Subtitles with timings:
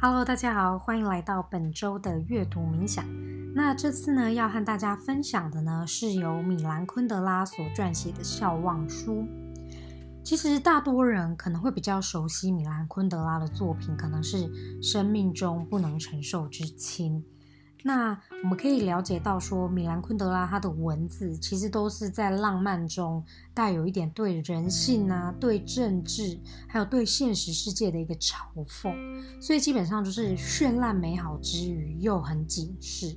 [0.00, 3.04] Hello，大家好，欢迎来到本周的阅读冥想。
[3.52, 9.22] 那这次呢，要和大家分享的呢，是由米兰昆德拉所撰写的《笑忘书》。
[10.22, 14.36] 其实大多人可能会比较熟悉米兰昆德拉的作品，可能是
[14.80, 17.20] 《生命中不能承受之轻》。
[17.84, 23.24] 那我们可以了解到，说米兰昆德拉他的文字其实都是在浪漫中
[23.54, 28.92] 带有一点对人性啊、对政治，还有对现实世界的一个嘲讽，
[29.40, 33.16] 所以基本上就是绚烂美好之余又很警示。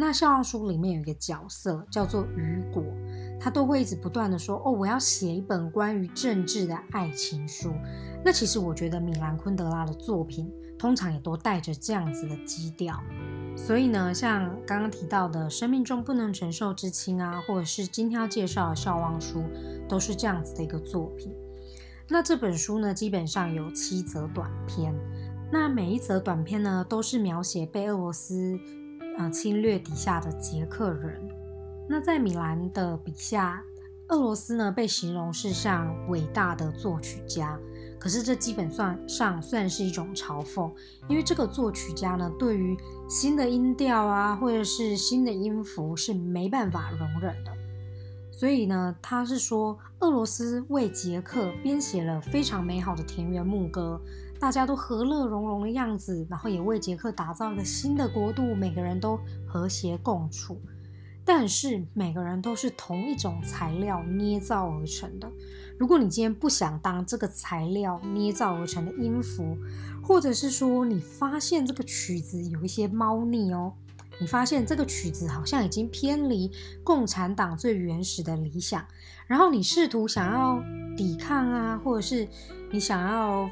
[0.00, 2.84] 那《笑忘书》里面有一个角色叫做雨果，
[3.40, 7.72] 他都会一直不断的说：“哦，我要写一本关于政治的爱情书。”
[8.24, 13.02] 那其实我觉得米兰昆德拉的作品通常也都带着这样子的基调。
[13.66, 19.40] 所以呢，像刚刚提到的《生命中不能承受之轻》啊，或者是今天要介绍的《笑忘书》，
[19.86, 21.30] 都是这样子的一个作品。
[22.08, 24.94] 那这本书呢，基本上有七则短篇。
[25.52, 28.58] 那每一则短篇呢，都是描写被俄罗斯
[29.18, 31.20] 呃侵略底下的捷克人。
[31.86, 33.62] 那在米兰的笔下，
[34.08, 37.58] 俄罗斯呢被形容是像伟大的作曲家。
[37.98, 40.72] 可是这基本算上算是一种嘲讽，
[41.08, 42.76] 因为这个作曲家呢，对于
[43.08, 47.52] 新的音调啊，或者是新的音符是没办法容忍的。
[48.30, 54.00] 所以呢，他是说俄罗斯为捷克编写了非常美好的田园牧歌，
[54.38, 60.60] 大家都和乐融融的样子，然后也为捷克打造了新的国度，每个人都和谐共处。
[61.30, 65.30] 但是每个人都是同一种材料捏造而成的。
[65.78, 69.54] 如果你今天不想当这个材料捏造而成的音符，
[70.02, 73.74] 或者是说你发现这个曲子有一些猫腻哦，
[74.18, 76.50] 你发现这个曲子好像已经偏离
[76.82, 78.82] 共产党最原始的理想，
[79.26, 80.58] 然后你试图想要
[80.96, 82.26] 抵抗啊，或者是
[82.72, 83.46] 你想要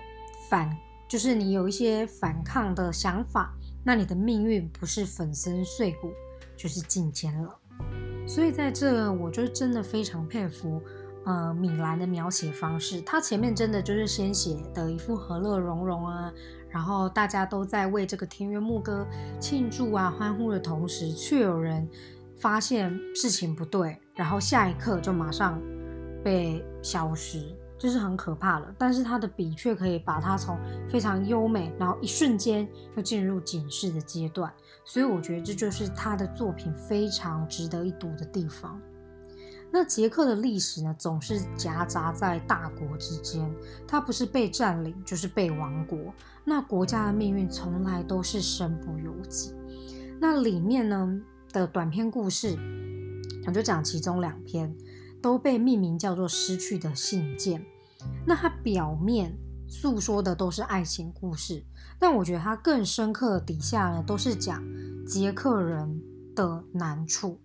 [0.49, 0.75] 反，
[1.07, 3.55] 就是你有一些反抗的想法，
[3.85, 6.11] 那你的命运不是粉身碎骨，
[6.57, 7.55] 就是进监了。
[8.27, 10.83] 所以在这，我就真的非常佩服，
[11.25, 13.01] 呃，米兰的描写方式。
[13.03, 16.33] 他前面真的就是先写的一副和乐融融啊，
[16.69, 19.07] 然后大家都在为这个田园牧歌
[19.41, 21.89] 庆祝啊、欢呼的同时，却有人
[22.36, 25.61] 发现事情不对，然后下一刻就马上
[26.25, 27.57] 被消失。
[27.79, 30.59] 就是很可怕了，但是他的笔却可以把它从
[30.91, 32.67] 非常优美，然后一瞬间
[32.97, 34.53] 又进入警示的阶段，
[34.85, 38.81] 所以我觉得这就是他的作品非常值得一读的地方。
[39.70, 43.53] 那捷克的历史呢，总是夹杂在大国之间，
[43.86, 45.98] 它不是被占领就是被亡国，
[46.45, 49.53] 那国家的命运从来都是身不由己。
[50.19, 51.20] 那里面呢
[51.53, 52.57] 的短篇故事，
[53.47, 54.75] 我就讲其中两篇。
[55.23, 57.65] 都被命名叫做失去的信件。
[58.27, 59.37] 那它表面
[59.69, 61.65] 诉说的都是爱情故事，
[61.99, 64.63] 但我觉得它更深刻的底下呢，都是讲
[65.07, 66.01] 捷克人
[66.35, 67.41] 的难处。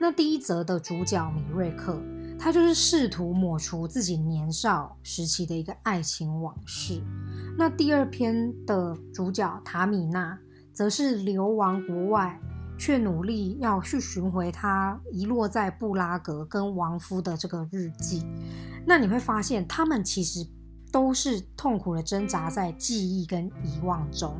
[0.00, 2.02] 那第一则的主角米瑞克，
[2.38, 7.00] 他就是试图抹除自己年少时期的一个爱情往事。
[7.56, 10.36] 那第二篇的主角塔米娜，
[10.72, 12.40] 则是流亡国外。
[12.78, 18.26] 却努力要去寻回他遗落在布拉格跟亡夫的这个日记。
[18.86, 20.46] 那你会发现，他们其实
[20.90, 24.36] 都是痛苦的挣扎在记忆跟遗忘中。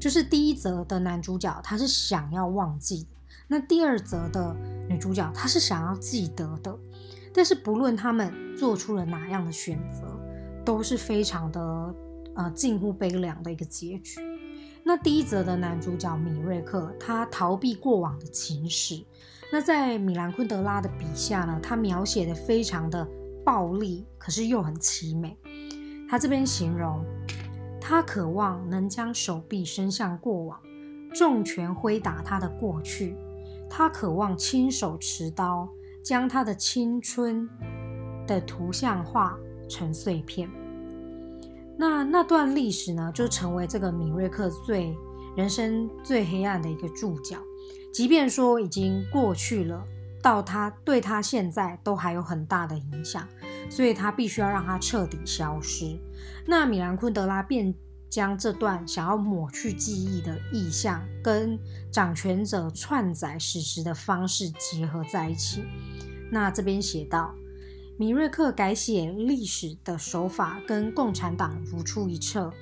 [0.00, 3.06] 就是第一则的男主角，他是想要忘记；
[3.46, 4.56] 那第二则的
[4.88, 6.76] 女主角，她是想要记得的。
[7.34, 10.18] 但是不论他们做出了哪样的选择，
[10.64, 11.94] 都是非常的
[12.34, 14.20] 呃近乎悲凉的一个结局。
[14.88, 19.04] 那第一则的男主角米瑞克，他逃避过往的情史。
[19.52, 23.06] 那在米兰昆德拉的笔下呢，他描写的非常的
[23.44, 25.36] 暴力，可是又很凄美。
[26.08, 27.04] 他这边形容，
[27.78, 30.58] 他渴望能将手臂伸向过往，
[31.12, 33.14] 重拳挥打他的过去。
[33.68, 35.68] 他渴望亲手持刀，
[36.02, 37.46] 将他的青春
[38.26, 39.36] 的图像化
[39.68, 40.48] 成碎片。
[41.80, 44.92] 那那段历史呢，就成为这个米瑞克最
[45.36, 47.38] 人生最黑暗的一个注脚。
[47.92, 49.84] 即便说已经过去了，
[50.20, 53.26] 到他对他现在都还有很大的影响，
[53.70, 55.96] 所以他必须要让他彻底消失。
[56.44, 57.72] 那米兰昆德拉便
[58.10, 61.56] 将这段想要抹去记忆的意象，跟
[61.92, 65.62] 掌权者篡载史实的方式结合在一起。
[66.32, 67.32] 那这边写道。
[68.00, 72.52] 米瑞克改写历史的手法跟共产党如出一辙，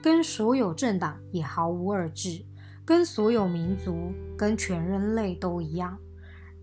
[0.00, 2.44] 跟所有政党也毫无二致，
[2.84, 5.98] 跟所有民族、跟全人类都一样。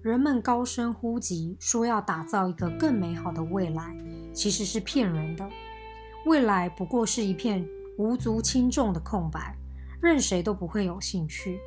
[0.02, 3.94] 人们高声呼急，说要打造一个更美好的未来，
[4.34, 5.50] 其实是骗人的。
[6.26, 7.68] 未来不过是一片
[7.98, 9.58] 无足轻重的空白，
[10.02, 11.60] 任谁都不会有兴趣。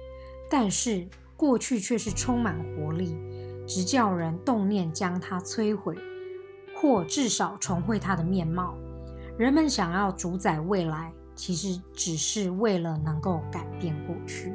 [0.51, 1.07] 但是
[1.37, 3.15] 过去却是充满活力，
[3.69, 5.95] 直叫人动念将它摧毁，
[6.76, 8.75] 或至少重绘它的面貌。
[9.37, 14.53] 人们想要主宰未来，其实只是为了能够改变过去。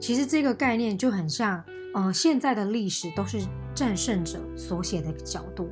[0.00, 1.62] 其实这个概念就很像，
[1.94, 3.40] 呃，现在的历史都是
[3.74, 5.68] 战胜者所写的一个角度。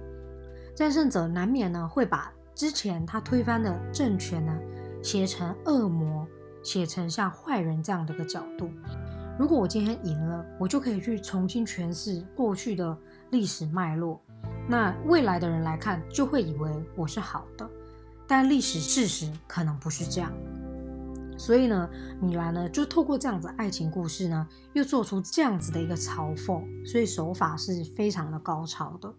[0.74, 4.56] 战胜者难免呢会把之前他推翻的政权呢
[5.02, 6.26] 写成恶魔，
[6.62, 8.70] 写成像坏人这样的一个角度。
[9.38, 12.96] 如果我今天赢了，我就可以去重新诠释过去的
[13.30, 14.20] 历史脉络。
[14.70, 17.69] 那未来的人来看，就会以为我是好的。
[18.28, 20.32] 但历史事实可能不是这样。
[21.37, 21.90] 所以呢，
[22.22, 29.12] 米兰呢就透过这样子爱情故事呢，又做出这样子的一个嘲讽，所以手法是非常的高超的。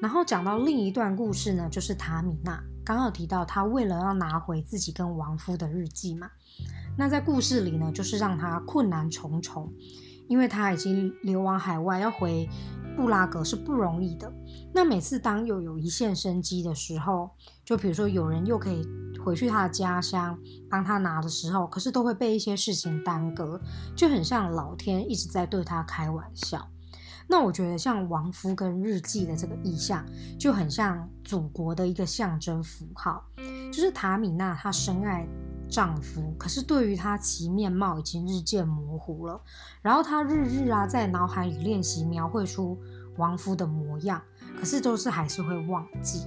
[0.00, 2.58] 然后讲到另一段故事呢，就是塔米娜。
[2.82, 6.30] 刚刚提到她为了要拿回自己跟亡夫的日记嘛。
[6.96, 9.70] 那在故事里呢，就是让她困难重重，
[10.26, 12.48] 因为她已经流亡海外，要回
[12.96, 14.32] 布拉格是不容易的。
[14.72, 17.30] 那每次当又有一线生机的时候，
[17.64, 18.86] 就比如说有人又可以
[19.24, 20.38] 回去他的家乡
[20.68, 23.60] 帮他拿的时候，可是都会被一些事情耽搁，
[23.96, 26.66] 就很像老天一直在对他开玩笑。
[27.26, 30.04] 那我觉得像亡夫跟日记的这个意象，
[30.36, 33.24] 就很像祖国的一个象征符号，
[33.72, 35.28] 就是塔米娜她深爱。
[35.70, 39.40] 丈夫，可是对于她其面貌已经日渐模糊了。
[39.80, 42.78] 然后她日日啊在脑海里练习描绘出
[43.16, 44.20] 亡夫的模样，
[44.58, 46.26] 可是都是还是会忘记。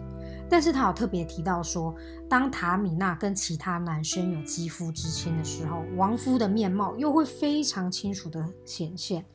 [0.50, 1.96] 但是她有特别提到说，
[2.30, 9.26] 当塔米娜跟其他男生有肌肤之亲的时候，亡夫的面貌又会非常清楚的显现。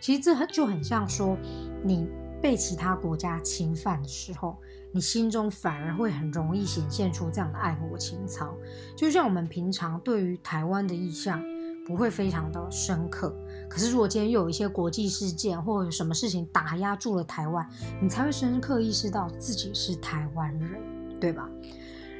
[0.00, 1.36] 其实这就很像说，
[1.82, 2.08] 你
[2.40, 4.56] 被其他国家侵犯的时候。
[4.90, 8.54] 你心中反而会很容易显现出这样的爱国情操，
[8.96, 11.44] 就像我们平常对于台湾的意象
[11.86, 13.36] 不会非常的深刻，
[13.68, 17.68] 可是如果今天又有一些国际事件或者什么事情打压住了台湾，
[18.00, 20.80] 你才会深刻意识到自己是台湾人，
[21.20, 21.46] 对吧？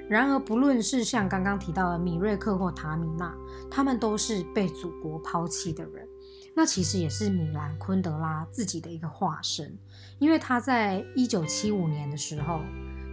[0.08, 3.34] 然而，不论是像刚刚提到的米瑞克或塔米娜，
[3.70, 6.07] 他们都是被祖国抛弃的人。
[6.54, 9.78] 那其实也是米兰昆德拉自己的一个化身，
[10.18, 12.60] 因为他在一九七五年的时候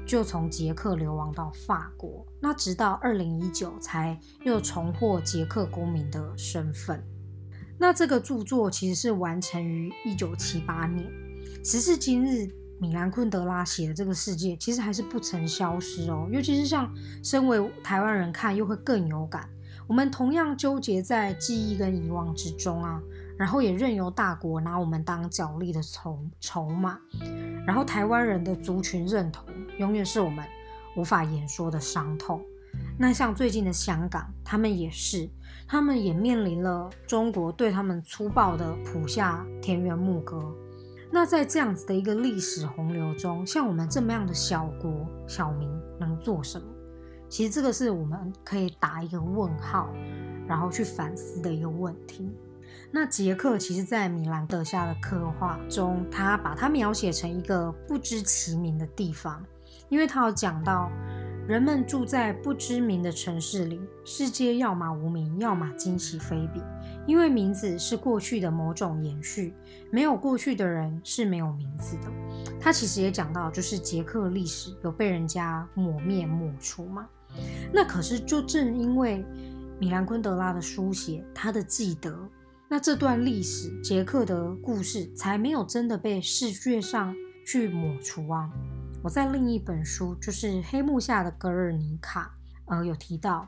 [0.06, 7.04] 就从捷克流亡到法国，那直到二零一九才又重获捷克公民的身份。
[7.78, 11.06] 那这个著作其实是完成于一九七八年，
[11.64, 16.28] 时至今日，米兰昆德拉写的这个世界其实还是不曾消失哦。
[16.32, 16.92] 尤其是像
[17.24, 19.50] 身为台湾人看，又会更有感。
[19.88, 23.02] 我们同样纠结在记忆跟遗忘之中啊。
[23.38, 26.98] 然后也任由大国拿我们当角力的筹筹码，
[27.68, 29.46] 然后台湾人的族群认同
[29.78, 30.46] 永远是我们
[30.96, 32.42] 无法言说的伤痛。
[32.98, 35.30] 那像最近的香港，他们也是，
[35.68, 40.42] 他们也面临了中国对他们粗暴的普下田园牧歌。
[41.12, 46.66] 那在这样子的一个历史洪流中，像我们这么样的小国小民能做什么？
[47.36, 49.90] 其实这个是我们可以打一个问号，
[50.48, 52.32] 然后去反思的一个问题。
[52.90, 59.46] 那捷克其实，在米兰德下的刻画中，他把它描写成一个不知其名的地方，
[59.90, 60.90] 因为他有讲到，
[61.46, 66.62] 人们住在不知名的城市里，世界要么无名，要么惊奇非比，
[67.06, 69.54] 因为名字是过去的某种延续，
[69.92, 72.04] 没有过去的人是没有名字的。
[72.62, 77.06] 他其实也讲到，就是捷克历史有被人家抹灭抹除嘛。
[77.74, 79.26] 那可是就正因为
[79.80, 82.18] 米兰昆德拉的书写，他的记得。
[82.68, 87.16] 那这段历史，杰克的故事才没有真的被视觉上
[87.46, 88.50] 去抹除啊！
[89.04, 92.36] 我在另一本书，就是《黑幕下的格尔尼卡》，
[92.74, 93.48] 呃，有提到，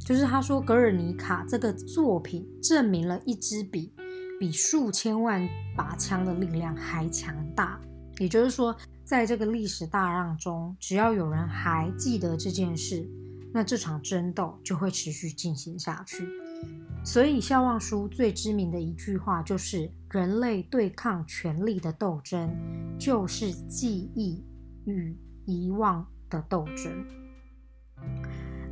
[0.00, 3.90] 就是他说格尔尼卡这个作品证明了一支笔
[4.38, 7.80] 比数千万把枪的力量还强大。
[8.18, 13.08] 也就是说，在这个历史大浪中，只要有人还记得这件事，
[13.58, 16.24] 那这场争斗就会持续进行下去。
[17.02, 22.48] 所以，笑忘书最知名的一句话就是：“人类对抗权力的斗争，
[23.00, 24.46] 就是记忆
[24.84, 27.04] 与遗忘的斗争。”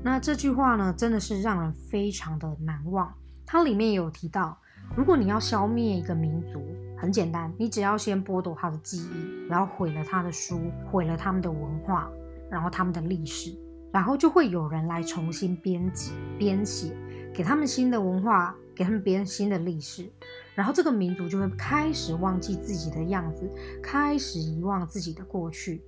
[0.04, 3.12] 那这句话呢，真的是让人非常的难忘。
[3.44, 4.56] 它里面有提到，
[4.96, 6.62] 如果你要消灭一个民族，
[6.96, 10.60] 很简单，你只要先剥夺他的记忆，然后毁了他的书，
[10.92, 12.08] 毁了他们的文化，
[12.48, 13.52] 然后他们的历史，
[13.92, 16.96] 然后就会有人来重新编辑、编写。
[17.34, 20.10] 给他们新的文化，给他们编新的历史，
[20.54, 23.46] 然后这个民族就会开始忘记自己的样子，
[23.82, 25.82] 开始遗忘自己的过去，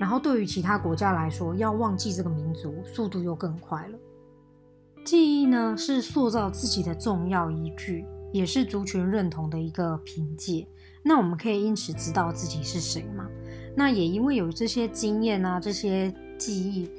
[0.00, 3.96] 然后对于其他国家来说，要忘记这个民族，速度又更快了。
[5.04, 10.66] 记忆呢是塑造自己的重要依据，也是族群认同的一个凭借。
[11.04, 13.28] 那我们可以因此知道自己是谁吗？
[13.76, 16.90] 那也因为有这些经验啊，这些记忆，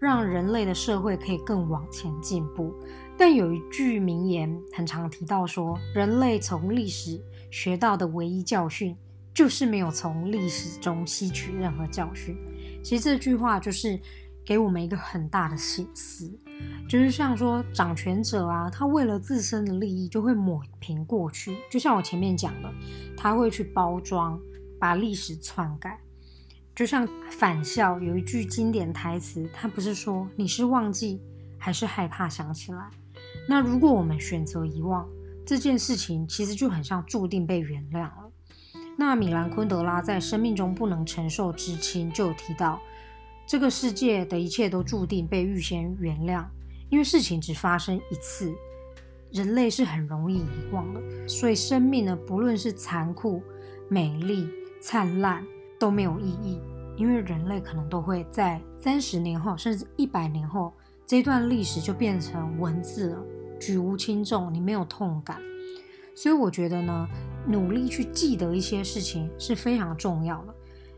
[0.00, 2.74] 让人类的社会可以更往前进步。
[3.16, 8.96] 但有一句名言很常提到说，人类从历史学到的唯一教训，
[9.34, 12.34] 就是没有从历史中吸取任何教训。
[12.82, 14.00] 其实这句话就是
[14.42, 16.32] 给我们一个很大的醒思，
[16.88, 22.72] 就是像说掌权者啊，他为了自身的利益就会抹平过去，就像我前面讲的，
[23.18, 24.40] 他会去包装，
[24.78, 26.00] 把历史篡改。
[26.74, 31.20] 就像返校有一句经典台词，他不是说你是忘记
[31.58, 32.88] 还是害怕想起来？
[33.48, 35.08] 那如果我们选择遗忘
[35.44, 38.30] 这件事情，其实就很像注定被原谅了。
[38.96, 42.80] 那米兰昆德拉在《生命中不能承受之轻》就有提到，
[43.46, 46.44] 这个世界的一切都注定被预先原谅，
[46.88, 48.54] 因为事情只发生一次，
[49.32, 51.28] 人类是很容易遗忘的。
[51.28, 53.42] 所以生命呢，不论是残酷、
[53.88, 54.48] 美丽、
[54.80, 55.44] 灿烂，
[55.80, 56.60] 都没有意义，
[56.96, 60.72] 因为人类可能都会在三十年后，甚至一百年后。
[61.06, 63.18] 这段历史就变成文字了，
[63.58, 65.40] 举无轻重，你没有痛感。
[66.14, 67.08] 所以我觉得呢，
[67.46, 70.54] 努力去记得一些事情是非常重要的。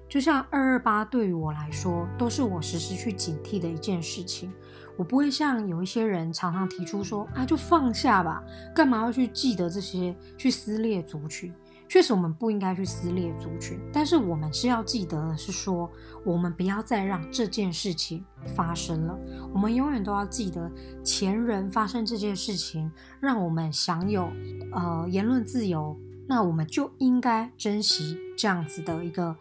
[0.09, 4.53] 就像二二八对于我来说，都是我时时去警惕的一件事情。
[4.99, 11.51] 我不会像有一些人常常提出说，啊，就放下吧，干嘛要去记得这些，去撕裂族群？
[11.93, 15.91] 确实，我们不应该去撕裂族群，但是我们是要记得的是说，
[16.25, 18.25] 我们不要再让这件事情
[18.57, 19.15] 发生了。
[19.53, 20.73] 我们永远都要记得
[21.05, 24.33] 前人发生这件事情，让我们享有
[24.73, 25.95] 呃言论自由，
[26.27, 29.37] 那我们就应该珍惜这样子的一个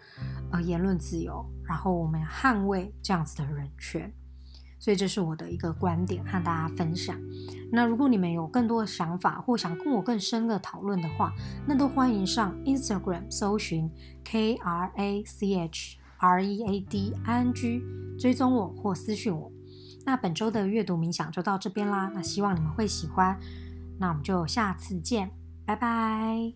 [0.52, 4.14] 呃言论自由，然后我们捍卫这样子的人权。
[4.78, 7.16] 所以这是我的一个观点，和大家分享。
[7.72, 11.32] 那如果你们有更多的想法，或想跟我更深的讨论的话，
[11.66, 13.90] 那都欢迎上 Instagram 搜寻
[14.24, 17.82] K R A C H R E A D I N G，
[18.20, 19.52] 追踪我或私讯我。
[20.06, 23.40] 那本周的阅读冥想就到这边啦，那希望你们会喜欢。
[24.00, 25.32] 那我们就下次见，
[25.66, 26.54] 拜拜。